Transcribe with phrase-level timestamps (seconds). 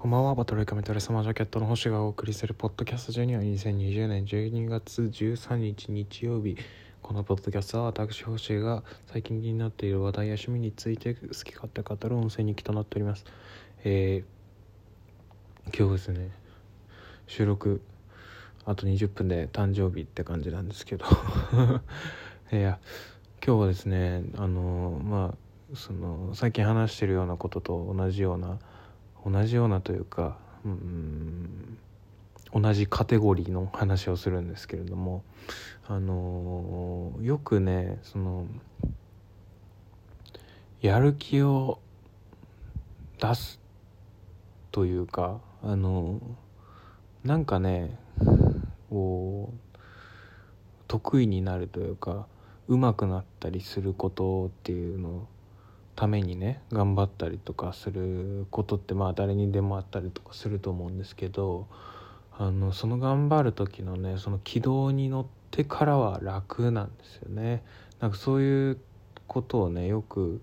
[0.00, 6.56] こんばんは、バトルカメトレサマージャケットの星がお送りするポッドキャストジュニア2020年12月13日日曜日。
[7.02, 8.82] このポッドキャストは私星が
[9.12, 13.26] 最近気になっている話題や趣味について好き勝手語る音声日記となっております。
[13.84, 16.30] えー、今日ですね、
[17.26, 17.82] 収録
[18.64, 21.04] あと20分で誕生日って感じなんですけど
[22.52, 22.78] いや
[23.46, 28.58] 今日はですねあのまあその最近話してるようなことと同じような
[29.26, 31.78] 同じようなというかうん
[32.52, 35.22] 同じカテゴリーの話をするんですけれども
[35.86, 38.46] あのよくねその
[40.80, 41.78] やる気を
[43.20, 43.60] 出す
[44.72, 46.20] というかあの
[47.22, 47.98] なんかね
[48.88, 49.78] こう
[50.88, 52.26] 得意になるというか
[52.66, 55.28] 上手くなったりすることっていうのを
[55.96, 61.66] ためにね頑張ったりとかすることってまあ誰にでもあったりとかすると思うんですけど
[62.38, 67.62] あのその頑張る時のねその軌道に乗ってからは楽なんですよね。
[68.00, 68.78] なんかそういう
[69.26, 70.40] ことをねよく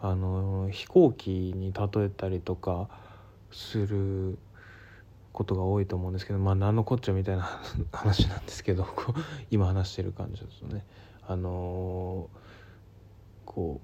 [0.00, 2.88] あの飛行機に例えたりとか
[3.50, 4.38] する
[5.32, 7.48] ことが多いと思うんですけどまあ何のこっちゃみたいな
[7.92, 8.86] 話なんですけど
[9.50, 10.84] 今話してる感じですとね
[11.26, 12.28] あの
[13.44, 13.80] こ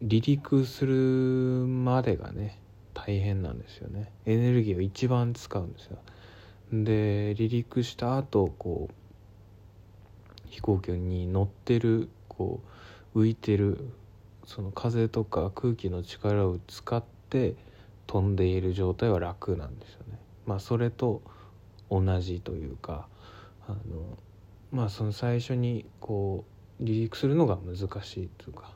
[0.00, 2.58] 離陸するまでがね
[2.94, 4.12] 大変なんですよね。
[4.24, 5.98] エネルギーを一番使うんですよ。
[6.72, 12.60] で離陸した後こう飛行機に乗ってるこ
[13.14, 13.90] う浮いてる
[14.44, 17.54] その風とか空気の力を使って
[18.06, 20.18] 飛んでいる状態は楽なんですよね。
[20.46, 21.22] まあそれと
[21.90, 23.08] 同じというか
[23.66, 24.18] あの
[24.72, 26.44] まあその最初にこ
[26.80, 28.75] う離陸するのが難しいというか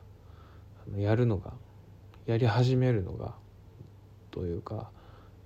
[0.97, 1.53] やるのが
[2.25, 3.35] やり始めるのが
[4.31, 4.89] というか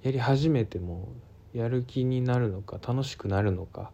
[0.03, 1.09] やり始めても
[1.53, 3.91] やる気になるのか楽しくなるのか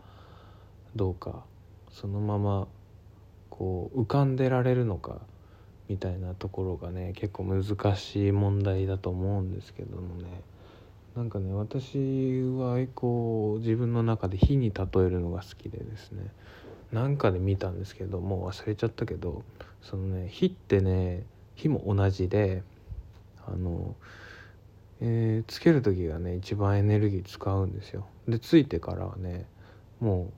[0.96, 1.44] どうか
[1.92, 2.68] そのまま
[3.50, 5.20] こう浮かんでられるのか
[5.88, 10.42] みたいなところがね結構難しい問題だと思うんですけどもね。
[11.16, 11.98] なんかね私
[12.58, 16.24] はこう自分の中で火に例えるのが好きでですね。
[16.92, 19.44] なんかで見たんですけどもう忘れちゃったけど
[19.82, 21.24] そのね火ってね
[21.56, 22.64] 火も同じで
[23.48, 23.96] あの、
[25.00, 28.08] えー、つける時がね一番エネルギー使うんですよ。
[28.28, 29.46] でついてからはね
[30.00, 30.32] も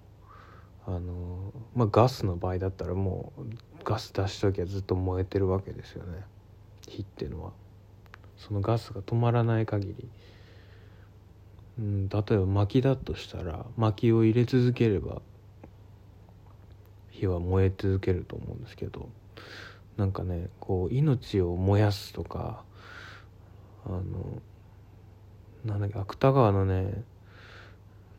[0.87, 3.41] うあのまあガスの場合だったらもう
[3.83, 6.23] ガス出しときはずっと燃えてるわけですよね。
[6.87, 7.51] 火っていうのは。
[8.37, 10.09] そのガスが止まらない限り。
[11.79, 15.21] うん、例えば薪だとしたら薪を入れ続ければ
[17.23, 19.09] 火は燃え続けると思うんですけど
[19.97, 22.63] なんかねこう命を燃やすとか
[23.85, 24.01] あの
[25.65, 27.03] なんだっけ芥川のね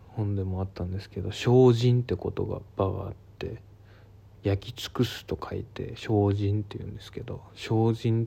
[0.09, 3.61] 本でもあったんですけど「精進」って言葉があって
[4.43, 8.25] 焼き尽くすと書いて「精進」って言うんですけど「精進」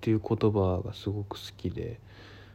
[0.00, 2.00] ていう言葉がすごく好きで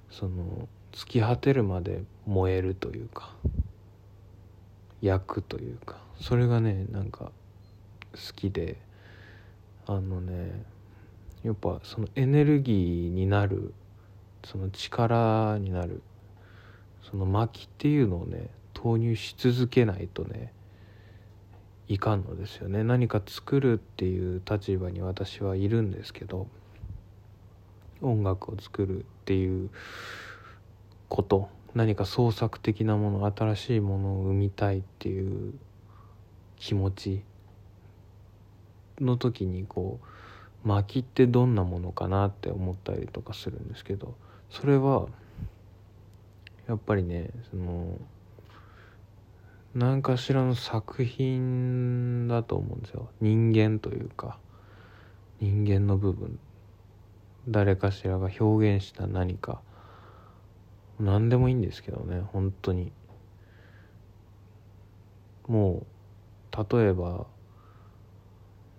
[0.10, 3.34] その突き果てるまで燃えるというか
[5.02, 7.32] 焼くというかそれがねなんか
[8.14, 8.78] 好きで
[9.86, 10.64] あのね
[11.44, 13.74] やっぱそのエネルギーになる
[14.46, 16.02] その力になる
[17.10, 20.54] その薪っていうのをね投入し続けないとね
[21.88, 22.84] いかんのですよね。
[22.84, 26.48] 何か作るっていう立場に私はいるんですけど
[28.02, 29.70] 音楽を作るっていう
[31.10, 35.54] こと何か創作的なもの新しいものを生みたいっていう
[36.58, 37.24] 気持ち
[39.00, 40.00] の時にこ
[40.64, 44.16] う薪ってどんなものかなって思ったりとかするんですけど
[44.50, 45.08] それは
[46.68, 48.00] やっぱりねその
[49.76, 53.10] 何かしらの作品だと思うんですよ。
[53.22, 54.38] 人間というか
[55.40, 56.40] 人間の部分。
[57.50, 59.62] 誰かしらが表現した何か。
[61.00, 62.92] 何でもいいんですけどね本当に。
[65.48, 65.86] も
[66.54, 67.26] う例えば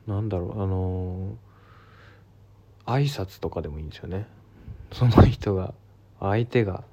[0.07, 4.27] なんだろうあのー、挨拶とかでもいいんですよね。
[4.93, 5.75] その人が
[6.21, 6.85] 相手が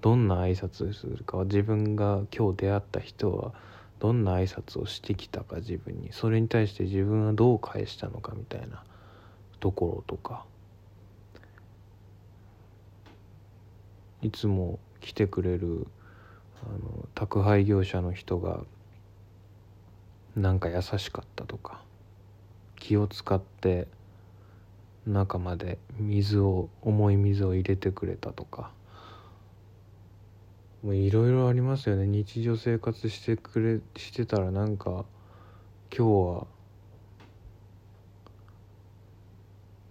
[0.00, 3.52] どんな挨拶をするか自分が今日出会った人は
[3.98, 6.12] どんな挨拶をしてきたか自分に。
[6.12, 8.82] それに対して自分はどう返したのかみたいな
[9.58, 10.44] ところとか。
[14.22, 15.86] いつも来てくれる
[16.62, 18.60] あの宅配業者の人が
[20.36, 21.82] なんか優しかったとか。
[22.80, 23.86] 気を使って
[25.06, 28.72] 中まで水を重い水を入れてくれたとか。
[30.82, 32.06] もういろいろありますよね。
[32.06, 35.04] 日常生活してくれしてたらなんか
[35.96, 36.46] 今日は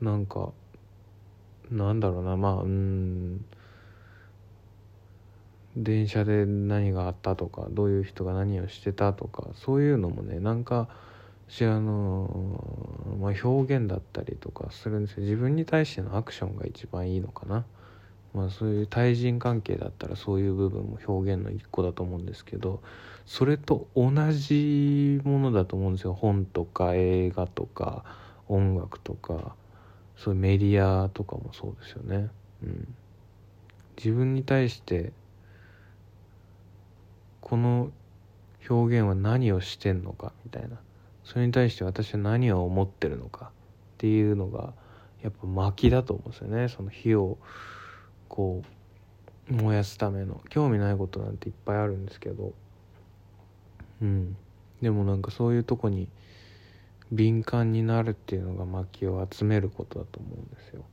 [0.02, 0.52] なんか
[1.70, 2.36] なんだろうな。
[2.36, 3.46] まあうん。
[5.78, 10.90] 電車で何があったとかどういう人が何をしてたとかそういうのもねなんか
[11.50, 17.66] しらの、まあ、表現だったりとかするんですよ自分に対してのアクションが一番いいのかな。
[18.34, 22.80] まあ、そういう対人関係だったらそういう部分も表現の一個だと思うんですけど
[23.26, 28.04] それと同じものだと思うんですよ本とか映画とか
[28.48, 29.56] 音楽とか
[30.16, 32.30] そういうメディアとかもそうですよね。
[32.62, 32.96] うん、
[33.98, 35.12] 自分に対して
[37.42, 37.90] この
[38.70, 40.80] 表現は何をしてんのかみたいな
[41.30, 43.52] それに対して私は何を思ってるのかっ
[44.00, 44.74] ていうのが
[45.22, 46.70] やっぱ薪だと思うんですよね。
[46.70, 47.38] その火を
[48.28, 48.64] こ
[49.52, 52.54] う燃やすための興味ないことなんていっぱいあるんですけど。
[54.02, 54.36] うん。
[54.82, 56.08] でもなんかそういうとこに
[57.12, 60.84] 敏感になるっていうのが薪を集めることだと思うんですよ。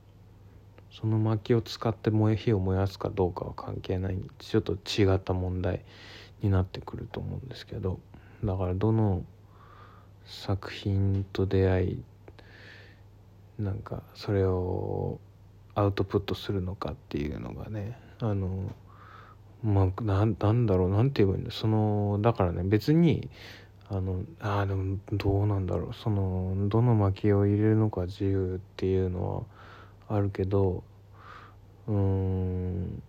[0.91, 4.19] その薪を使って燃え火を燃やすかどうかは関係ない。
[4.37, 5.83] ちょっと違った問題
[6.43, 7.99] になってくると思うんですけど。
[8.43, 9.23] だからどの
[10.27, 12.03] 作品と出会い
[13.59, 15.19] なんかそれを
[15.73, 18.71] アウトプットするのかっていうのがねあの
[19.63, 23.29] まあななんだろうなんて言えばいいんだそのだからね別に
[23.89, 25.93] あのあでもどうなんだろう。
[25.93, 29.47] そのどの薪を入れるのか自由っていうの
[30.09, 30.83] はあるけど
[31.87, 33.01] うーん。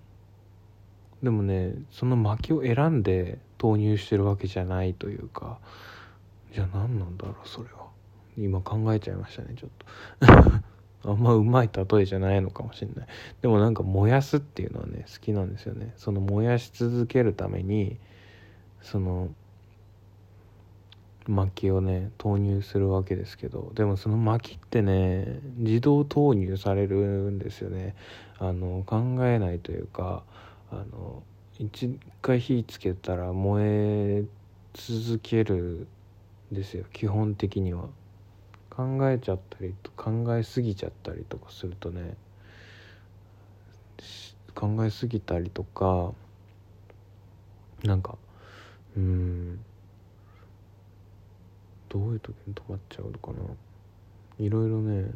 [1.23, 5.59] でもねその薪を選んで投入してるわけじゃないというか
[6.53, 7.89] じゃあ何なんだろうそれは。
[8.37, 10.69] 今考えちゃいましたねちょっと。
[11.11, 13.07] あんまうまい例えじゃないのかもしれない。
[13.41, 15.93] でもなんか燃やすっていうのはね好きなんですよね。
[15.97, 17.99] その燃やし続けるために
[18.81, 19.29] その
[21.27, 23.73] 薪をね投入するわけですけど。
[23.75, 27.95] でもその薪ってね自動投入されるんですよね。
[28.39, 30.23] あの考えないというか
[30.71, 31.23] あの
[31.59, 34.25] 一回火つけたら燃え
[34.75, 35.87] 続ける
[36.53, 37.89] ですよ基本的には。
[38.79, 42.15] 考えちゃったりと考えすぎちゃったりとかするとね
[44.55, 46.13] 考えすぎたりとか
[47.83, 48.17] なんか
[48.97, 49.59] うん
[51.89, 53.39] どういう時に止まっちゃうのかな。
[54.39, 55.11] いろいろね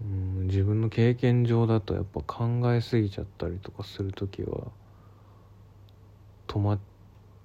[0.00, 4.72] うん自分の経験上だとやっぱ考えすぎちゃったりとかする時は
[6.48, 6.78] 止まっ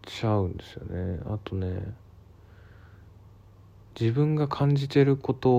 [0.03, 1.19] ちゃうんですよね。
[1.25, 1.93] あとね
[3.99, 5.49] 自分が感じてること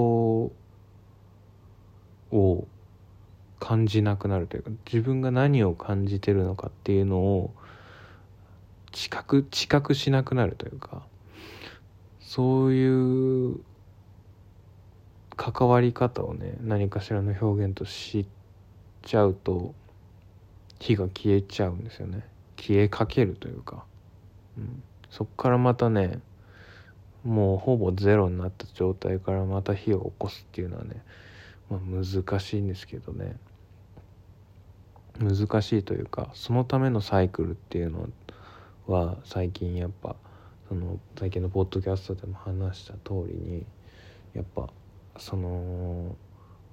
[2.37, 2.67] を
[3.61, 7.55] 感じなくなるというか自分が何を感じてるのかっていうのを
[8.91, 11.03] 知覚知覚しなくなるというか
[12.21, 13.61] そういう
[15.37, 18.27] 関わり方をね何かしらの表現と知っ
[19.03, 19.75] ちゃうと
[20.79, 22.27] 火が消えちゃうんですよね。
[22.57, 23.85] 消えかけるというか、
[25.11, 26.21] そっからまたね
[27.25, 31.03] もうほぼゼロになった状態からまた火を起こすっていうのはね、
[31.71, 33.37] まあ、難しいんですけどね。
[35.21, 38.09] 難しいというかそのためのサイクルっていうの
[38.87, 40.17] は最近やっぱ
[40.69, 43.67] その最近のポッドキャストでも話した通りに
[44.35, 44.71] やっぱ
[45.19, 46.17] その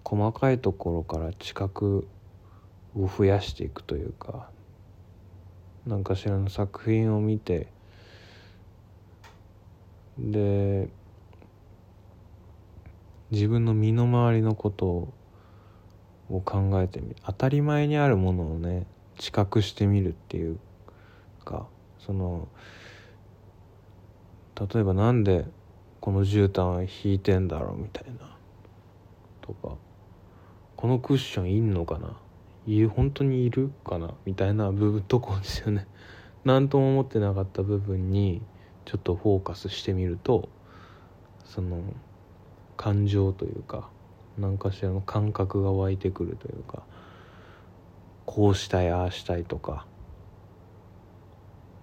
[0.05, 2.07] 細かいところから知覚
[2.97, 4.49] を増やしていくというか
[5.89, 7.65] 何かしらの作品を見て
[10.19, 10.87] で
[13.31, 18.85] 自分の身の回りのことを考えてみる当たり前にあるものをね
[19.17, 20.59] 知覚してみるっていう
[21.43, 21.65] か
[21.97, 22.47] その
[24.55, 25.45] 例えばなんで
[26.01, 28.37] この絨毯は引いてんだろうみたいな
[29.41, 29.75] とか
[30.75, 32.15] このクッションいんのかな
[32.67, 34.13] い本当にいるかな？
[34.25, 35.87] みたいな部分とこですよね。
[36.45, 38.41] 何とも思ってなかった部分に
[38.85, 40.49] ちょっとフォーカスしてみると
[41.43, 41.81] その
[42.77, 43.89] 感情というか
[44.37, 46.83] 何かしらの感覚が湧いてくるというか
[48.25, 49.85] こうしたいああしたいとか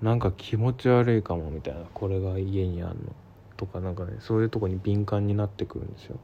[0.01, 2.95] なんか気持ち悪いかもみたいなこれが家にあんの
[3.57, 6.19] とかなんかねそういうとこに敏感になってくるんですよ。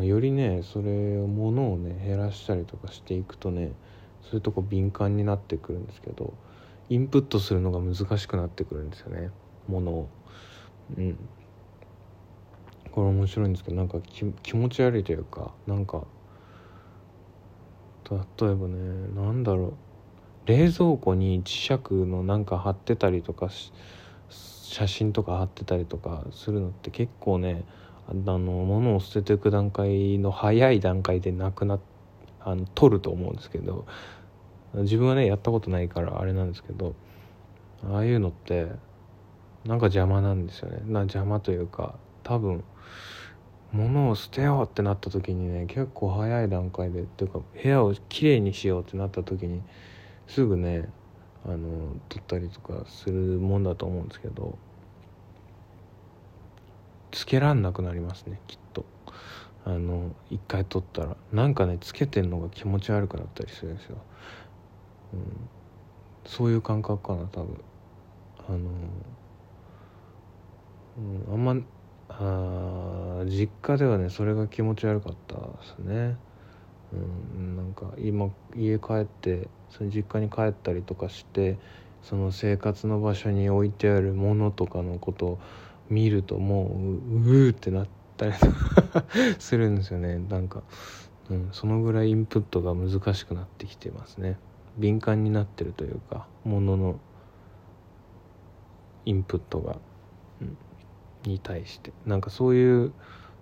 [0.00, 3.72] よりねそれを物をね減らしたりとかしていくとね
[4.22, 6.32] そういうとこ敏感になってくるんですけど
[6.88, 9.30] インプットするのが難しくなってくるんですよね
[9.68, 10.08] 物を。
[10.96, 11.18] うん。
[12.90, 13.98] これ面白いんですけどなんか
[14.42, 16.04] 気持ち悪いというかなんか
[18.10, 18.18] 例
[18.48, 19.72] えばね何だろう。
[20.44, 23.48] 冷蔵庫に磁石のなんか貼ってたりとか
[24.28, 27.64] 写真とか貼ってたりとかするのって結構ね
[28.08, 31.78] あの物を捨てていく段階の早い段階でなくな
[32.40, 33.86] あの取ると思うんですけど
[34.74, 36.94] 自分はねやったことないからあれなんですけど
[37.90, 38.72] ああいうのって
[39.64, 40.82] なんか邪魔なんですよね。
[40.86, 41.94] な邪魔というか
[42.24, 42.64] 多分
[43.72, 49.62] 物を捨てようってなった時にね結構早い段階でっていうか部屋をきれいにしようってなった時に
[50.26, 50.88] すぐね
[51.44, 54.58] あの取ったりとかするもんだと思うんですけど
[57.12, 58.84] つけらんなくなりますねきっと。
[59.64, 61.16] あの一回取ったら。
[61.32, 63.96] なんかねつけてんのが気持ち悪くなったりするんですよ、
[65.14, 65.48] うん、
[66.26, 67.60] そういう感覚かな多分。
[68.48, 68.58] あの、
[70.98, 71.62] うん、あんま
[72.08, 76.16] あ実家ではねそれが気持ち悪かったですね。
[76.92, 76.96] う
[77.38, 81.56] んなんか今家帰ってその実家に帰ったりとかして
[82.02, 85.38] その生活の場所に置いてあるものとかのことを
[85.90, 88.32] 見るともうううってなったり
[89.38, 90.18] するんですよね。
[90.18, 90.62] なんか、
[91.30, 94.38] うん、そのぐらいインプットが難しくなってきてますね。
[94.78, 97.00] 敏感になってるというかものの
[99.04, 99.76] インプットが、
[100.40, 100.56] うん、
[101.24, 101.92] に対して。
[102.06, 102.92] なんかそういう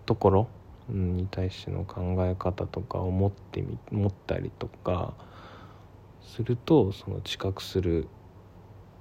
[0.07, 0.49] ところ
[0.89, 5.15] に対しての考え方とかを持ってみ持ったりとか
[6.23, 8.09] するとその知覚する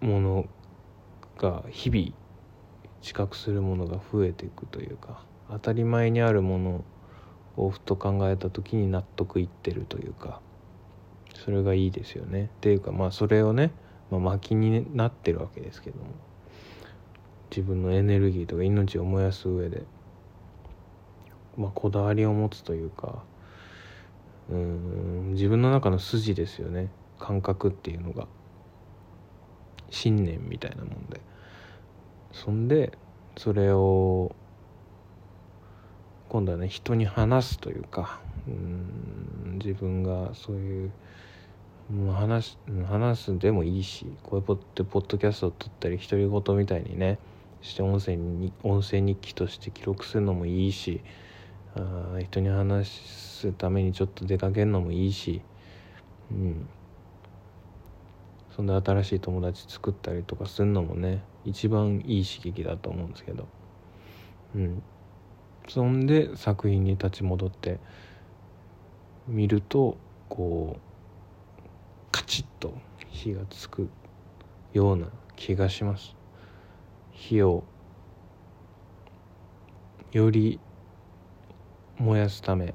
[0.01, 0.45] もの
[1.37, 2.13] が日々
[3.01, 6.83] 知覚するものが増えていくというか当たり前にあるもの
[7.57, 10.41] をふと考えた時に納得いってるというか
[11.43, 12.45] それがいいですよね。
[12.45, 13.71] っていうかまあそれをね、
[14.11, 16.05] まあ、薪になってるわけですけども
[17.49, 19.83] 自分のエネルギーとか命を燃やす上で
[21.57, 23.23] まあ、こだわりを持つというか
[24.49, 26.89] うん自分の中の筋ですよね。
[27.19, 28.27] 感覚っていうのが。
[29.91, 31.19] 信念みたいなもんで。
[32.31, 32.97] そんで
[33.37, 34.35] それを
[36.29, 40.91] 今度はね人に話すというかうん自分がそういう
[42.13, 42.57] 話
[42.87, 47.17] 話すでもいいしこういうポッポッドキャストを撮ったり独り言みたいにね
[47.61, 51.01] して音声に音声日記として記録するのもいいし
[51.75, 55.41] あ人に話すためにちょっと出かけるのもいいし
[56.31, 56.69] うん。
[58.59, 63.47] そんで新しい友達作ったりとかするのもね一番いい刺激だと思うんですけど。
[64.53, 64.83] うん。
[65.69, 67.79] そんで作品に立ち戻って
[69.29, 69.95] 見ると
[70.27, 70.79] こう
[72.11, 72.73] カチッと
[73.07, 73.89] 火がつく
[74.73, 76.17] ような気がします。
[77.13, 77.63] 火を
[80.11, 80.59] より
[81.97, 82.73] 燃やすため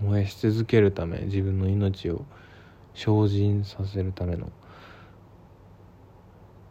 [0.00, 2.24] 燃やし続けるため自分の命を
[2.94, 4.50] 精進させるための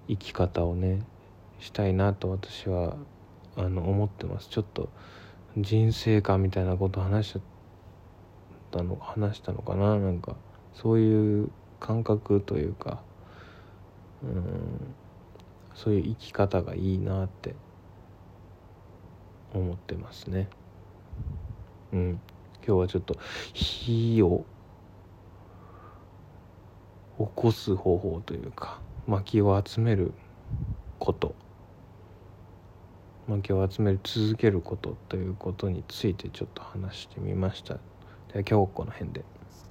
[0.07, 1.01] 生き方をね
[1.59, 2.95] したいなと私は
[3.55, 4.49] あの思ってます。
[4.49, 4.89] ちょっと
[5.57, 7.41] 人生観みたいなこと話しちゃっ
[8.71, 9.97] たの話したのかな？
[9.97, 10.35] なんか
[10.73, 13.03] そういう感覚というか
[14.23, 14.95] うん
[15.75, 17.55] そういう生き方がいいなって
[19.53, 20.47] 思ってますね。
[21.91, 22.19] うん、
[22.65, 23.15] 今日はちょっと
[23.53, 24.45] 火を
[27.17, 30.13] 起こす方法というか薪を集める
[30.99, 31.35] こと
[33.27, 39.32] 薪を集め続けることということについてちょっと話してみましたでは今日この辺で。